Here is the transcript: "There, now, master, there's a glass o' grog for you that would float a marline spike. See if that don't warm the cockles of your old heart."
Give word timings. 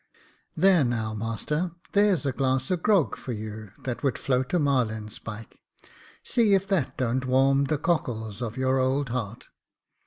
"There, 0.57 0.83
now, 0.83 1.13
master, 1.13 1.73
there's 1.91 2.25
a 2.25 2.31
glass 2.31 2.71
o' 2.71 2.75
grog 2.75 3.15
for 3.15 3.33
you 3.33 3.69
that 3.83 4.01
would 4.01 4.17
float 4.17 4.51
a 4.51 4.57
marline 4.57 5.09
spike. 5.09 5.59
See 6.23 6.55
if 6.55 6.65
that 6.69 6.97
don't 6.97 7.25
warm 7.27 7.65
the 7.65 7.77
cockles 7.77 8.41
of 8.41 8.57
your 8.57 8.79
old 8.79 9.09
heart." 9.09 9.49